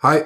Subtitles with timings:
[0.00, 0.20] Hi,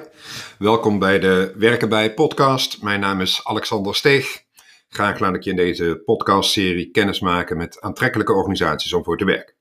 [0.57, 2.81] welkom bij de Werken bij podcast.
[2.81, 4.43] Mijn naam is Alexander Steeg.
[4.89, 9.25] Graag laat ik je in deze podcastserie kennis maken met aantrekkelijke organisaties om voor te
[9.25, 9.55] werken.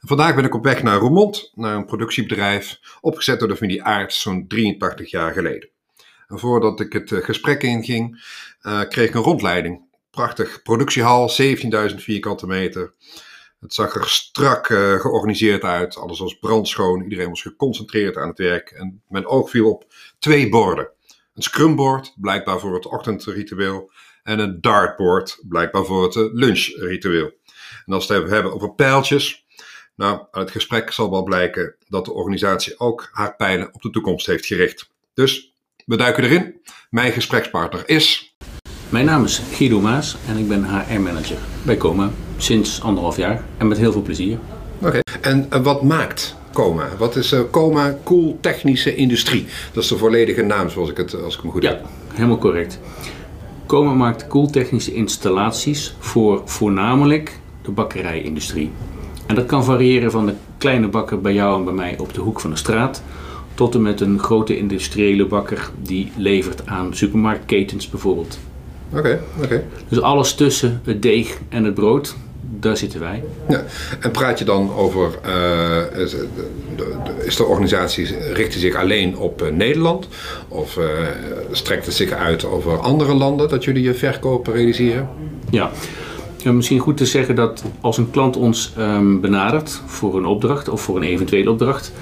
[0.00, 4.20] Vandaag ben ik op weg naar Roermond, naar een productiebedrijf, opgezet door de familie Aarts
[4.20, 5.68] zo'n 83 jaar geleden.
[6.26, 8.24] En voordat ik het eh, gesprek inging,
[8.62, 9.86] uh, kreeg ik een rondleiding.
[10.10, 11.30] Prachtig productiehal,
[11.90, 12.94] 17.000 vierkante meter.
[13.60, 18.38] Het zag er strak uh, georganiseerd uit, alles was brandschoon, iedereen was geconcentreerd aan het
[18.38, 20.90] werk en mijn oog viel op twee borden.
[21.34, 23.90] Een scrumboard, blijkbaar voor het ochtendritueel,
[24.22, 27.32] en een dartboard, blijkbaar voor het lunchritueel.
[27.86, 29.46] En als we het hebben over pijltjes,
[29.96, 33.90] nou, uit het gesprek zal wel blijken dat de organisatie ook haar pijlen op de
[33.90, 34.90] toekomst heeft gericht.
[35.14, 35.52] Dus
[35.86, 36.60] we duiken erin.
[36.90, 38.27] Mijn gesprekspartner is.
[38.88, 43.68] Mijn naam is Guido Maas en ik ben HR-manager bij Coma sinds anderhalf jaar en
[43.68, 44.38] met heel veel plezier.
[44.82, 46.88] Oké, en uh, wat maakt Coma?
[46.98, 49.46] Wat is uh, Coma Cool Technische Industrie?
[49.72, 51.86] Dat is de volledige naam zoals ik het als ik me goed ja, heb.
[52.12, 52.80] helemaal correct.
[53.66, 58.70] Coma maakt koeltechnische installaties voor voornamelijk de bakkerijindustrie.
[59.26, 62.20] En dat kan variëren van de kleine bakker bij jou en bij mij op de
[62.20, 63.02] hoek van de straat
[63.54, 68.38] tot en met een grote industriële bakker die levert aan supermarktketens bijvoorbeeld.
[68.90, 69.44] Oké, okay, oké.
[69.44, 69.64] Okay.
[69.88, 73.22] Dus alles tussen het deeg en het brood, daar zitten wij.
[73.48, 73.64] Ja,
[74.00, 76.26] en praat je dan over, uh, is, de,
[76.76, 80.08] de, de organisatie, richt zich alleen op uh, Nederland?
[80.48, 80.84] Of uh,
[81.50, 85.08] strekt het zich uit over andere landen dat jullie je verkopen realiseren?
[85.50, 85.70] Ja,
[86.44, 90.80] misschien goed te zeggen dat als een klant ons um, benadert voor een opdracht of
[90.80, 91.92] voor een eventuele opdracht,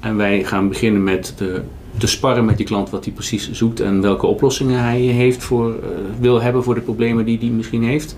[0.00, 1.60] en wij gaan beginnen met de,
[1.98, 5.68] te sparren met die klant wat hij precies zoekt en welke oplossingen hij heeft voor,
[5.68, 5.76] uh,
[6.20, 8.16] wil hebben voor de problemen die hij misschien heeft.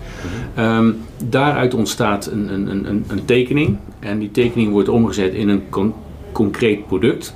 [0.59, 0.97] Um,
[1.29, 5.93] daaruit ontstaat een, een, een, een, tekening en die tekening wordt omgezet in een con
[6.31, 7.35] concreet product.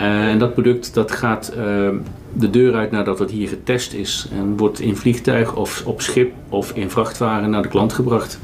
[0.00, 1.88] Uh, en dat product dat gaat uh,
[2.32, 6.32] de deur uit nadat het hier getest is en wordt in vliegtuig of op schip
[6.48, 8.38] of in vrachtwagen naar de klant gebracht.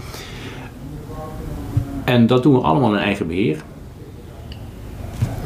[2.05, 3.63] En dat doen we allemaal in eigen beheer.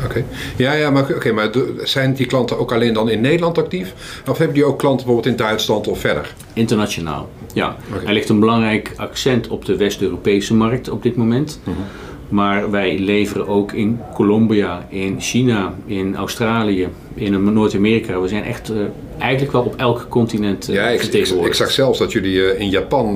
[0.04, 0.24] Oké, okay.
[0.56, 1.50] ja, ja, maar, okay, maar
[1.82, 3.94] zijn die klanten ook alleen dan in Nederland actief?
[4.28, 6.34] Of hebben die ook klanten bijvoorbeeld in Duitsland of verder?
[6.52, 7.76] Internationaal, ja.
[7.94, 8.06] Okay.
[8.06, 11.60] Er ligt een belangrijk accent op de West-Europese markt op dit moment.
[11.64, 11.84] Mm -hmm.
[12.28, 18.20] Maar wij leveren ook in Colombia, in China, in Australië, in Noord-Amerika.
[18.20, 18.76] We zijn echt uh,
[19.18, 22.60] eigenlijk wel op elk continent uh, ja, ik, ik, ik, zag zelfs dat jullie uh,
[22.60, 23.08] in Japan,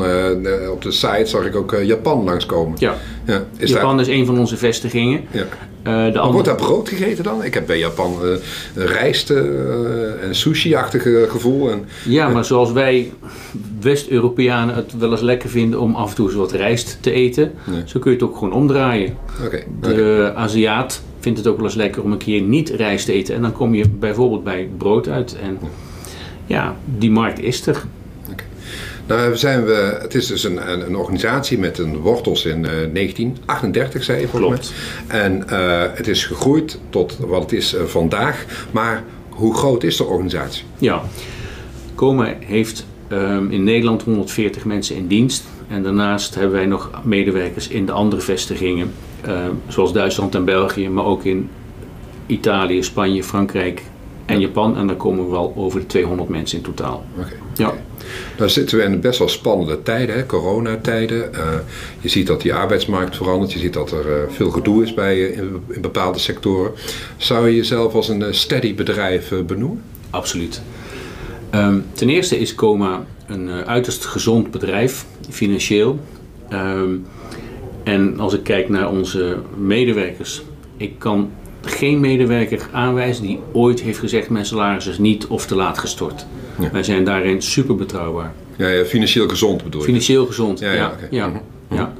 [0.70, 2.76] op de site zag ik ook Japan langskomen.
[2.78, 4.08] Ja, ja is Japan daar...
[4.08, 5.20] is een van onze vestigingen.
[5.30, 5.44] Ja.
[5.82, 6.32] De andere...
[6.32, 7.44] Wordt daar brood gegeten dan?
[7.44, 8.16] Ik heb bij Japan
[8.74, 11.70] rijst en sushi-achtige gevoel.
[11.70, 13.12] En, ja, maar zoals wij
[13.80, 17.52] West-Europeanen het wel eens lekker vinden om af en toe eens wat rijst te eten,
[17.64, 17.82] nee.
[17.84, 19.16] zo kun je het ook gewoon omdraaien.
[19.44, 19.66] Okay.
[19.80, 20.42] De okay.
[20.44, 23.34] Aziat vindt het ook wel eens lekker om een keer niet rijst te eten.
[23.34, 25.36] En dan kom je bijvoorbeeld bij brood uit.
[25.42, 25.58] En
[26.46, 27.82] ja, die markt is er.
[29.06, 32.64] Nou zijn we, het is dus een, een, een organisatie met een wortels in uh,
[32.64, 34.72] 1938, zei je volgens
[35.06, 35.20] mij.
[35.20, 38.66] En uh, het is gegroeid tot wat het is uh, vandaag.
[38.70, 40.64] Maar hoe groot is de organisatie?
[40.78, 41.02] Ja,
[41.94, 45.44] Coma heeft um, in Nederland 140 mensen in dienst.
[45.68, 48.92] En daarnaast hebben wij nog medewerkers in de andere vestigingen.
[49.26, 49.38] Uh,
[49.68, 51.50] zoals Duitsland en België, maar ook in
[52.26, 53.82] Italië, Spanje, Frankrijk
[54.26, 54.76] en Japan.
[54.76, 57.04] En daar komen we wel over de 200 mensen in totaal.
[57.18, 57.32] Okay.
[57.54, 57.66] Ja.
[57.66, 57.80] Okay.
[58.38, 60.26] Nou zitten we in best wel spannende tijden, hè?
[60.26, 61.30] coronatijden.
[61.34, 61.54] Uh,
[62.00, 63.52] je ziet dat die arbeidsmarkt verandert.
[63.52, 66.72] Je ziet dat er uh, veel gedoe is bij, in, in, bepaalde sectoren.
[67.16, 69.82] Zou je jezelf als een steady bedrijf benoemen?
[70.10, 70.62] Absoluut.
[71.54, 76.00] Um, ten eerste is Coma een uiterst gezond bedrijf, financieel.
[76.52, 77.06] Um,
[77.84, 80.42] en als ik kijk naar onze medewerkers,
[80.76, 81.30] ik kan
[81.62, 86.26] geen medewerker aanwijzen die ooit heeft gezegd mijn salaris is niet of te laat gestort.
[86.58, 86.70] Ja.
[86.70, 88.32] Wij zijn daarin super betrouwbaar.
[88.56, 89.86] Ja, ja, financieel gezond bedoel je?
[89.86, 90.72] Financieel gezond, ja.
[90.72, 91.08] ja, okay.
[91.10, 91.32] ja,
[91.70, 91.92] ja.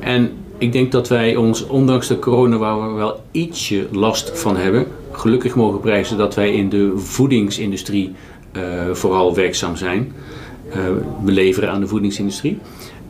[0.00, 4.56] En ik denk dat wij ons, ondanks de corona waar we wel ietsje last van
[4.56, 8.12] hebben, gelukkig mogen prijzen dat wij in de voedingsindustrie
[8.56, 8.62] uh,
[8.92, 10.12] vooral werkzaam zijn.
[10.68, 10.74] Uh,
[11.24, 12.58] we leveren aan de voedingsindustrie.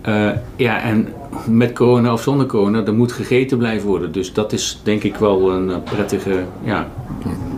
[0.06, 1.08] Uh, ja, en
[1.46, 4.12] met corona of zonder corona, er moet gegeten blijven worden.
[4.12, 6.88] Dus dat is denk ik wel een prettige ja,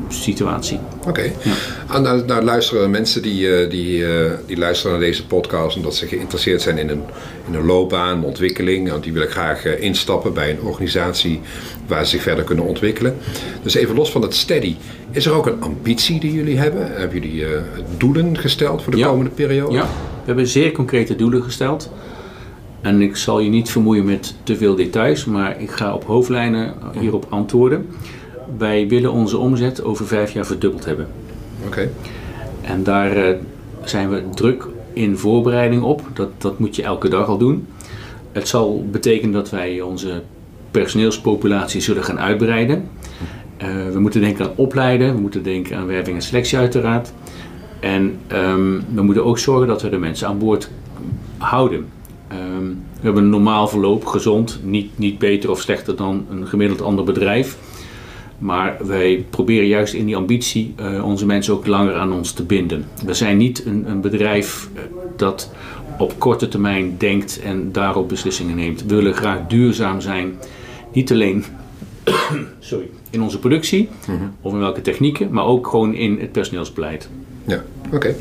[0.09, 0.79] situatie.
[0.99, 1.09] Oké.
[1.09, 1.33] Okay.
[1.89, 1.99] Ja.
[1.99, 4.05] Nou, nou, luisteren mensen die, die,
[4.47, 7.03] die luisteren naar deze podcast omdat ze geïnteresseerd zijn in een,
[7.49, 8.91] in een loopbaan, ontwikkeling.
[8.91, 11.41] Want die willen graag instappen bij een organisatie
[11.87, 13.17] waar ze zich verder kunnen ontwikkelen.
[13.63, 14.77] Dus even los van het steady.
[15.11, 16.93] Is er ook een ambitie die jullie hebben?
[16.93, 17.47] Hebben jullie
[17.97, 19.09] doelen gesteld voor de ja.
[19.09, 19.75] komende periode?
[19.75, 19.89] Ja,
[20.21, 21.91] we hebben zeer concrete doelen gesteld.
[22.81, 26.75] En ik zal je niet vermoeien met te veel details, maar ik ga op hoofdlijnen
[26.99, 27.87] hierop antwoorden.
[28.59, 31.09] wij willen onze omzet over vijf jaar verdubbeld hebben.
[31.67, 31.91] Oké.
[32.61, 33.37] En daar eh,
[33.85, 36.03] zijn we druk in voorbereiding op.
[36.13, 37.67] Dat, dat moet je elke dag al doen.
[38.33, 40.23] Het zal betekenen dat wij onze
[40.71, 42.89] personeelspopulatie zullen gaan uitbreiden.
[43.57, 47.13] Eh, we moeten denken aan opleiden, we moeten denken aan werving en selectie uiteraard.
[47.81, 50.71] En ehm, we moeten ook zorgen dat we de mensen aan boord
[51.39, 51.87] houden.
[52.31, 56.83] Ehm, we hebben een normaal verloop, gezond, niet, niet beter of slechter dan een gemiddeld
[56.83, 57.59] ander bedrijf.
[58.39, 62.43] Maar wij proberen juist in die ambitie uh, onze mensen ook langer aan ons te
[62.43, 62.85] binden.
[63.05, 64.81] We zijn niet een, een bedrijf uh,
[65.17, 65.51] dat
[65.99, 68.85] op korte termijn denkt en daarop beslissingen neemt.
[68.87, 70.39] We willen graag duurzaam zijn.
[70.93, 71.45] Niet alleen
[72.59, 74.33] sorry, in onze productie mm -hmm.
[74.41, 77.09] of in welke technieken, maar ook gewoon in het personeelsbeleid.
[77.47, 77.97] Ja, oké.
[77.97, 78.17] Okay.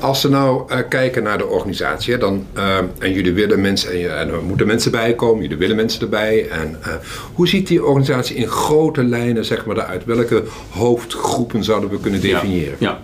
[0.00, 4.18] Als we nou uh, kijken naar de organisatie, dan, uh, en jullie willen mensen, en,
[4.18, 6.48] en, er moeten mensen bijkomen, jullie willen mensen erbij.
[6.48, 6.94] En uh,
[7.34, 10.04] hoe ziet die organisatie in grote lijnen zeg maar, eruit?
[10.04, 12.76] Welke hoofdgroepen zouden we kunnen definiëren?
[12.78, 13.00] Ja, ja.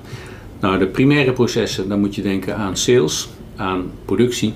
[0.60, 4.54] nou de primaire processen, dan moet je denken aan sales, aan productie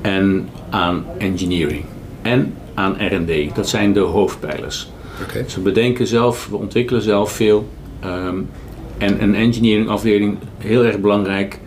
[0.00, 1.84] en aan engineering
[2.22, 3.54] en aan R&D.
[3.54, 4.90] Dat zijn de hoofdpijlers.
[5.22, 5.42] Okay.
[5.42, 7.68] Dus we bedenken zelf, we ontwikkelen zelf veel.
[8.04, 8.48] Um,
[9.04, 11.58] en een engineering afdeling, heel erg belangrijk,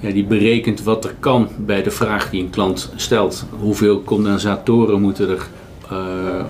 [0.00, 3.46] ja, die berekent wat er kan bij de vraag die een klant stelt.
[3.60, 5.46] Hoeveel condensatoren moeten er
[5.92, 6.44] uh,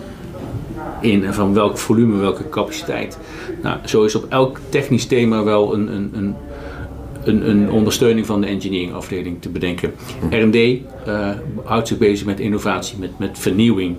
[1.00, 3.18] in en van welk volume, welke capaciteit.
[3.62, 6.34] Nou, zo is op elk technisch thema wel een, een, een,
[7.24, 9.92] een, een ondersteuning van de engineering afdeling te bedenken.
[10.30, 11.30] R&D uh,
[11.64, 13.96] houdt zich bezig met innovatie, met, met vernieuwing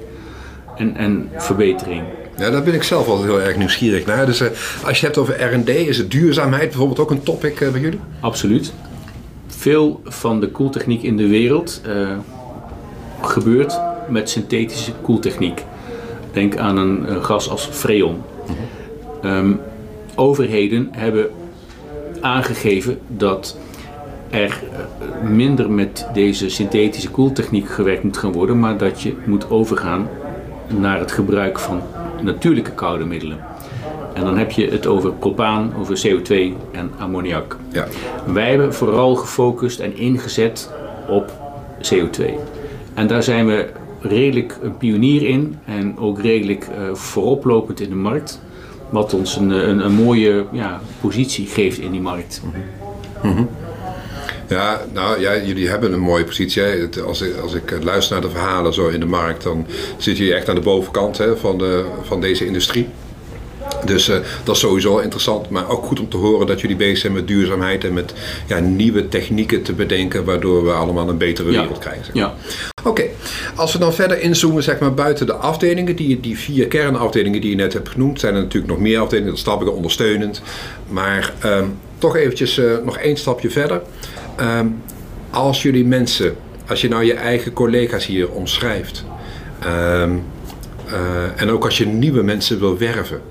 [0.78, 2.04] en, en verbetering.
[2.38, 4.26] Ja, daar ben ik zelf altijd heel erg nieuwsgierig naar.
[4.26, 4.48] Dus uh,
[4.86, 7.82] als je het hebt over R&D, is het duurzaamheid bijvoorbeeld ook een topic uh, bij
[7.82, 8.00] jullie?
[8.20, 8.74] Absoluut.
[9.48, 12.10] Veel van de koeltechniek in de wereld uh,
[13.22, 15.64] gebeurt met synthetische koeltechniek.
[16.32, 18.22] Denk aan een, gas als freon.
[19.22, 19.38] Mm-hmm.
[19.38, 19.60] um,
[20.16, 21.30] overheden hebben
[22.22, 23.58] aangegeven dat
[24.30, 24.60] er
[25.24, 30.10] minder met deze synthetische koeltechniek gewerkt moet gaan worden, maar dat je moet overgaan
[30.68, 31.82] naar het gebruik van
[32.24, 33.38] natuurlijke koude middelen.
[34.14, 36.34] En dan heb je het over propaan, over CO2
[36.72, 37.58] en ammoniak.
[37.72, 37.88] Ja.
[38.26, 40.72] Wij hebben vooral gefocust en ingezet
[41.08, 41.32] op
[41.94, 42.24] CO2.
[42.94, 47.96] En daar zijn we redelijk een pionier in en ook redelijk uh, vooroplopend in de
[47.96, 48.42] markt.
[48.90, 52.42] Wat ons een, een, een mooie ja, positie geeft in die markt.
[52.44, 52.64] Mm-hmm.
[53.24, 53.48] Mm-hmm.
[54.48, 56.62] Ja, nou ja, jullie hebben een mooie positie.
[56.62, 56.88] Hè.
[57.06, 59.66] Als, ik, als ik luister naar de verhalen zo in de markt, dan
[59.98, 62.88] zit je echt aan de bovenkant hè, van, de, van deze industrie.
[63.86, 66.98] Dus uh, dat is sowieso interessant, maar ook goed om te horen dat jullie bezig
[66.98, 68.14] zijn met duurzaamheid en met
[68.48, 72.06] ja, nieuwe technieken te bedenken, waardoor we allemaal een betere wereld krijgen.
[72.06, 72.24] Zeg maar.
[72.24, 72.36] ja.
[72.80, 73.12] Oké, okay.
[73.56, 77.50] als we dan verder inzoomen zeg maar, buiten de afdelingen, die, die vier kernafdelingen die
[77.50, 80.42] je net hebt genoemd, zijn er natuurlijk nog meer afdelingen, dat stap ik ondersteunend.
[80.90, 83.82] Maar um, toch eventjes uh, nog één stapje verder.
[84.42, 84.82] Um,
[85.30, 86.36] als jullie mensen,
[86.68, 89.06] als je nou je eigen collega's hier omschrijft,
[89.66, 90.24] um,
[90.88, 93.22] uh, en ook als je nieuwe mensen wil werven,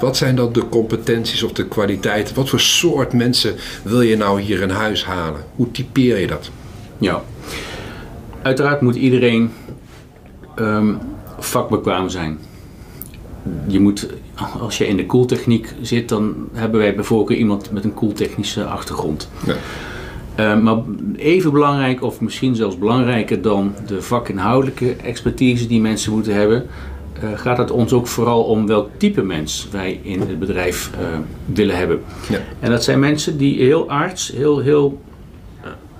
[0.00, 2.34] wat zijn dan de competenties of de kwaliteiten?
[2.34, 5.40] Wat voor soort mensen wil je nou hier in huis halen?
[5.56, 6.50] Hoe typeer je dat?
[6.98, 7.22] Ja,
[8.42, 9.52] uiteraard moet iedereen
[10.56, 10.98] um,
[11.38, 12.38] vakbekwaam zijn.
[13.66, 14.08] Je moet,
[14.60, 19.28] als je in de koeltechniek zit, dan hebben wij bijvoorbeeld iemand met een koeltechnische achtergrond.
[19.46, 19.56] Ja.
[20.40, 20.76] Uh, maar
[21.16, 26.66] even belangrijk, of misschien zelfs belangrijker dan de vakinhoudelijke expertise die mensen moeten hebben,
[27.22, 31.06] uh, gaat het ons ook vooral om welk type mens wij in het bedrijf uh,
[31.54, 32.00] willen hebben.
[32.28, 32.38] Ja.
[32.60, 35.00] En dat zijn mensen die heel aards, heel, heel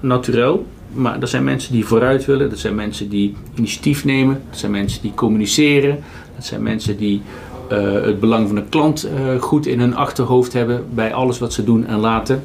[0.00, 4.59] natuurlijk, maar dat zijn mensen die vooruit willen, dat zijn mensen die initiatief nemen, dat
[4.59, 5.99] zijn mensen die communiceren,
[6.35, 7.23] dat zijn mensen die
[7.68, 9.09] het belang van de klant
[9.40, 12.42] goed in hun achterhoofd hebben bij alles wat ze doen en laten.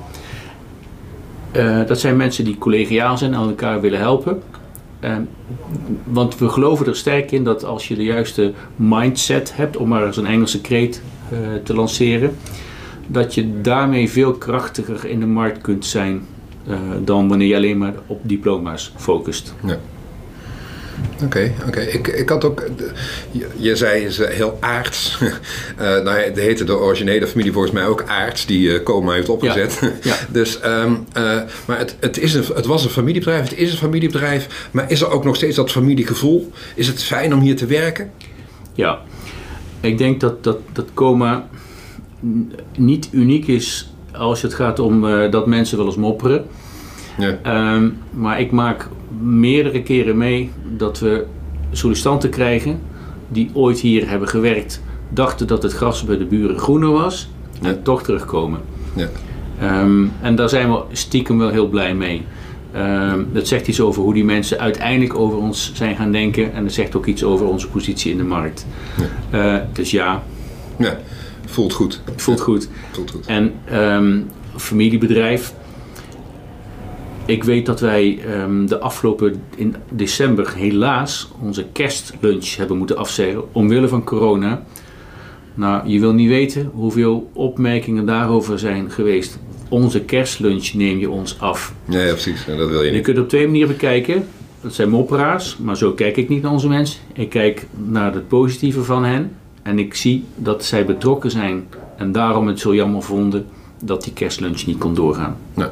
[1.55, 4.41] Uh, dat zijn mensen die collegiaal zijn en elkaar willen helpen.
[5.01, 5.15] Uh,
[6.03, 10.05] want we geloven er sterk in dat als je de juiste mindset hebt, om maar
[10.05, 11.01] eens een Engelse kreet
[11.33, 12.35] uh, te lanceren,
[13.07, 16.21] dat je daarmee veel krachtiger in de markt kunt zijn
[17.03, 19.53] dan wanneer je alleen maar op diploma's focust.
[19.65, 19.77] Ja.
[21.15, 21.67] Oké, okay, oké.
[21.67, 21.85] Okay.
[21.85, 22.63] Ik, ik had ook.
[23.31, 25.17] Je, je zei is heel aards.
[25.21, 25.29] uh,
[26.05, 29.79] nou het heette de originele familie volgens mij ook aards, die uh, Coma heeft opgezet.
[29.81, 29.91] Ja.
[30.01, 30.15] ja.
[30.29, 33.77] dus, um, uh, maar het, het, is een, het was een familiebedrijf, het is een
[33.77, 34.69] familiebedrijf.
[34.71, 36.51] Maar is er ook nog steeds dat familiegevoel?
[36.75, 38.11] Is het fijn om hier te werken?
[38.73, 39.01] Ja,
[39.79, 41.47] ik denk dat, dat, dat Coma
[42.77, 46.45] niet uniek is als het gaat om dat mensen wel eens mopperen.
[47.17, 47.73] Ja.
[47.75, 48.87] Um, maar ik maak
[49.21, 51.25] meerdere keren mee dat we
[51.71, 52.79] sollicitanten krijgen
[53.27, 57.29] die ooit hier hebben gewerkt dachten dat het gras bij de buren groener was
[57.61, 58.59] en toch terugkomen.
[58.95, 59.09] Ja.
[59.59, 62.21] Ehm, en daar zijn we stiekem wel heel blij mee.
[62.71, 66.53] Ehm, dat zegt iets over hoe die mensen uiteindelijk over ons zijn gaan denken.
[66.53, 68.65] En dat zegt ook iets over onze positie in de markt.
[69.29, 70.23] Eh, dus ja,
[70.77, 70.99] ja,
[71.45, 72.01] voelt goed.
[72.15, 72.69] voelt goed.
[72.91, 73.25] Voelt goed.
[73.25, 74.19] En ehm,
[74.55, 75.53] familiebedrijf.
[77.25, 83.53] Ik weet dat wij ehm, de afgelopen in december helaas onze kerstlunch hebben moeten afzeggen
[83.53, 84.63] omwille van corona.
[85.53, 89.39] Nou, je wil niet weten hoeveel opmerkingen daarover zijn geweest.
[89.69, 91.73] Onze kerstlunch neem je ons af.
[91.89, 92.47] Ja, ja, precies.
[92.47, 93.03] En dat wil je Je niet.
[93.03, 94.27] kunt het op twee manieren bekijken.
[94.61, 96.99] Dat zijn mopperaars, maar zo kijk ik niet naar onze mensen.
[97.13, 99.31] Ik kijk naar het positieve van hen.
[99.61, 101.67] En ik zie dat zij betrokken zijn
[101.97, 103.45] en daarom het zo jammer vonden
[103.79, 105.37] dat die kerstlunch niet kon doorgaan.
[105.53, 105.67] Nee.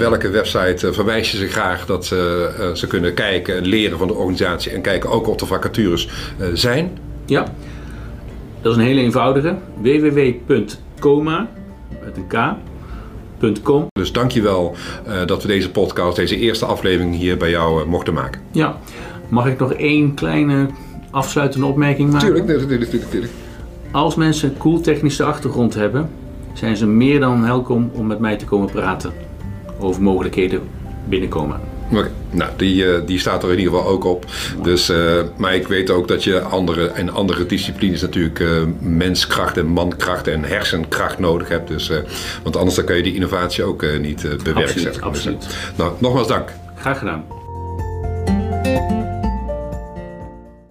[0.00, 3.98] Welke website eh, verwijs je ze graag dat ze, eh, ze kunnen kijken en leren
[3.98, 6.98] van de organisatie en kijken ook of er vacatures eh, zijn?
[7.26, 7.44] Ja,
[8.60, 9.56] dat is een hele eenvoudige.
[9.82, 11.48] www.coma
[12.04, 13.86] met een k.com.
[13.92, 14.74] Dus dankjewel
[15.08, 18.40] uh, dat we deze podcast, deze eerste aflevering hier bij jou mochten maken.
[18.52, 18.78] Ja,
[19.28, 20.66] mag ik nog één kleine
[21.10, 22.26] afsluitende opmerking maken?
[22.26, 23.32] Tuurlijk, natuurlijk, natuurlijk, natuurlijk.
[23.90, 26.10] Als mensen een cool technische achtergrond hebben,
[26.52, 29.28] zijn ze meer dan welkom om met mij te komen praten
[29.80, 30.60] over mogelijkheden
[31.08, 31.60] binnenkomen.
[31.92, 32.10] Okay.
[32.30, 34.24] Nou, die, uh, die staat er in ieder geval ook op.
[34.62, 39.56] Dus, uh, maar ik weet ook dat je andere, in andere disciplines natuurlijk uh, menskracht
[39.56, 41.68] en mankracht en hersenkracht nodig hebt.
[41.68, 41.90] Dus,
[42.42, 45.02] want anders dan kan je die innovatie ook niet bewerkstelligen.
[45.02, 45.42] Absoluut, absoluut.
[45.42, 46.48] Dus, nou, nogmaals dank.
[46.74, 47.39] Graag gedaan.